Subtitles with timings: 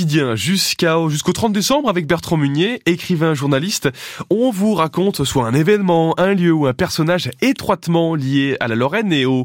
[0.00, 3.90] quotidien jusqu'au 30 décembre avec Bertrand Munier, écrivain journaliste.
[4.30, 8.76] On vous raconte soit un événement, un lieu ou un personnage étroitement lié à la
[8.76, 9.44] Lorraine et au,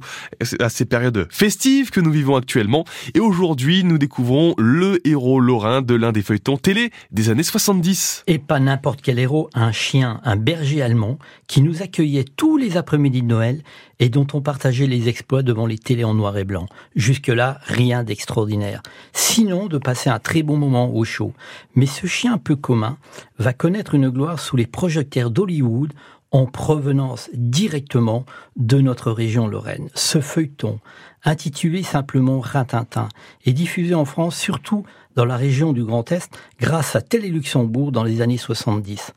[0.62, 2.86] à ces périodes festives que nous vivons actuellement.
[3.16, 8.24] Et aujourd'hui, nous découvrons le héros lorrain de l'un des feuilletons télé des années 70.
[8.28, 12.78] Et pas n'importe quel héros, un chien, un berger allemand qui nous accueillait tous les
[12.78, 13.62] après-midi de Noël
[14.00, 16.66] et dont on partageait les exploits devant les télés en noir et blanc.
[16.96, 18.82] Jusque-là, rien d'extraordinaire.
[19.14, 21.34] Sinon, de passer un très bon moment au chaud.
[21.76, 22.98] Mais ce chien peu commun
[23.38, 25.94] va connaître une gloire sous les projecteurs d'Hollywood
[26.32, 28.26] en provenance directement
[28.58, 29.90] de notre région Lorraine.
[29.94, 30.80] Ce feuilleton,
[31.24, 33.08] intitulé simplement Rintintin,
[33.46, 34.86] est diffusé en France surtout
[35.16, 39.14] dans la région du Grand Est grâce à Télé Luxembourg dans les années 70.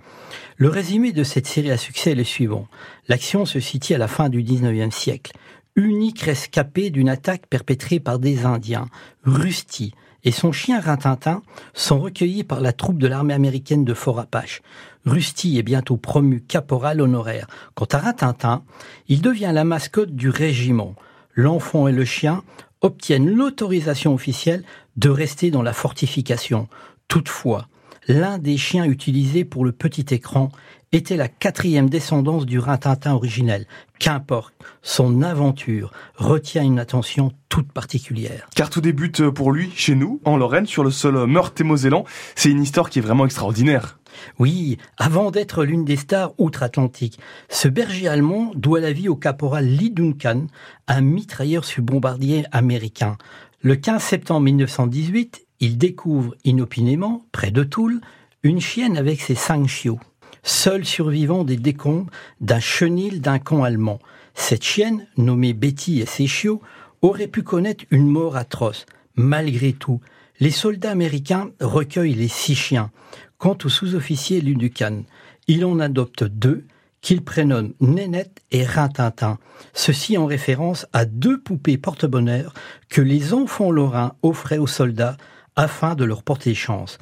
[0.57, 2.69] Le résumé de cette série à succès est le suivant.
[3.09, 5.33] L'action se situe à la fin du 19e siècle.
[5.75, 8.87] Unique rescapé d'une attaque perpétrée par des Indiens,
[9.25, 9.93] Rusty,
[10.25, 11.43] et son chien Rintintin
[11.75, 14.63] sont recueillis par la troupe de l'armée américaine de Fort Apache.
[15.07, 17.47] Rusty est bientôt promu caporal honoraire.
[17.75, 18.63] Quant à Rintintin,
[19.09, 20.95] il devient la mascotte du régiment.
[21.35, 22.43] L'enfant et le chien
[22.81, 24.65] obtiennent l'autorisation officielle
[24.97, 26.69] de rester dans la fortification.
[27.07, 27.69] Toutefois,
[28.09, 30.51] l'un des chiens utilisés pour le petit écran
[30.93, 33.67] était la quatrième descendance du Rintintin originel.
[33.99, 38.49] Qu'importe, son aventure retient une attention toute particulière.
[38.55, 42.05] Car tout débute pour lui chez nous, en Lorraine, sur le sol meurthe-et-mosellan.
[42.35, 43.99] C'est une histoire qui est vraiment extraordinaire.
[44.39, 49.67] Oui, avant d'être l'une des stars outre-Atlantique, ce berger allemand doit la vie au caporal
[49.67, 50.47] Lee Duncan,
[50.87, 53.17] un mitrailleur bombardier américain.
[53.61, 58.01] Le 15 septembre 1918, il découvre inopinément, près de Toul,
[58.45, 59.99] une chienne avec ses cinq chiots,
[60.45, 62.09] seul survivant des décombres
[62.41, 63.99] d'un chenil d'un camp allemand.
[64.35, 66.63] Cette chienne, nommée Betty et ses chiots,
[67.03, 68.87] aurait pu connaître une mort atroce.
[69.17, 70.01] Malgré tout,
[70.39, 72.93] les soldats américains recueillent les six chiens.
[73.39, 75.03] Quant au sous-officier Luducan,
[75.49, 76.65] il en adopte deux,
[77.01, 79.39] qu'il prénomme Nénette et Rintintin,
[79.73, 82.55] ceci en référence à deux poupées porte-bonheur
[82.89, 85.17] que les enfants lorrains offraient aux soldats
[85.57, 86.99] afin de leur porter chance.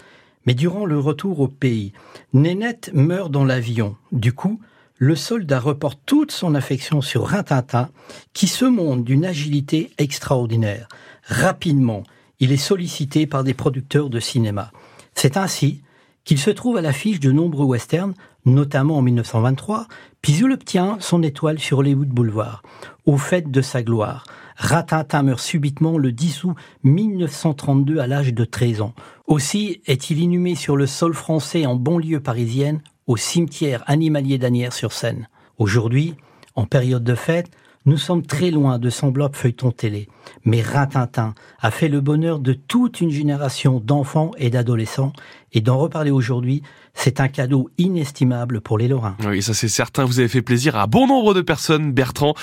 [0.47, 1.93] Mais durant le retour au pays,
[2.33, 3.97] Nénette meurt dans l'avion.
[4.13, 4.61] Du coup,
[4.99, 7.91] le soldat reporte toute son affection sur Rintintin,
[8.33, 10.89] qui se montre d'une agilité extraordinaire.
[11.25, 12.05] Rapidement,
[12.41, 14.71] il est sollicité par des producteurs de cinéma.
[15.15, 15.83] C'est ainsi
[16.25, 18.15] qu'il se trouve à l'affiche de nombreux westerns,
[18.47, 19.87] notamment en 1923,
[20.23, 22.63] puis il obtient son étoile sur Hollywood Boulevard.
[23.05, 24.25] Au fait de sa gloire,
[24.57, 28.95] Ratintin meurt subitement le 10 août 1932 à l'âge de 13 ans.
[29.27, 35.29] Aussi est-il inhumé sur le sol français en banlieue parisienne, au cimetière animalier d'Anières-sur-Seine.
[35.59, 36.15] Aujourd'hui,
[36.55, 37.51] en période de fête,
[37.87, 40.09] nous sommes très loin de semblables feuilletons télé,
[40.45, 45.13] mais Rintintin a fait le bonheur de toute une génération d'enfants et d'adolescents,
[45.53, 46.63] et d'en reparler aujourd'hui,
[46.95, 49.17] c'est un cadeau inestimable pour les Lorrains.
[49.27, 52.35] Oui, ça c'est certain, vous avez fait plaisir à bon nombre de personnes, Bertrand.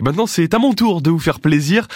[0.00, 1.86] Maintenant, c'est à mon tour de vous faire plaisir.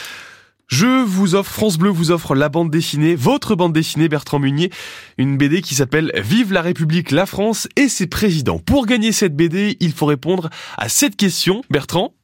[0.68, 4.70] Je vous offre, France Bleu vous offre la bande dessinée, votre bande dessinée Bertrand Munier,
[5.18, 8.58] une BD qui s'appelle Vive la République, la France et ses présidents.
[8.58, 11.62] Pour gagner cette BD, il faut répondre à cette question.
[11.70, 12.14] Bertrand?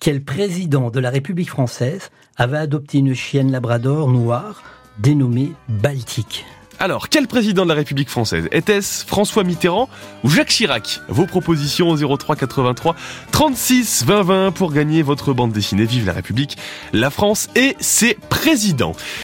[0.00, 4.62] Quel président de la République française avait adopté une chienne labrador noire
[4.98, 6.44] dénommée Baltique
[6.78, 9.88] alors, quel président de la République française Était-ce François Mitterrand
[10.24, 12.94] ou Jacques Chirac Vos propositions au 03 83
[13.32, 16.58] 36 20 20 pour gagner votre bande dessinée Vive la République,
[16.92, 18.92] la France et ses présidents.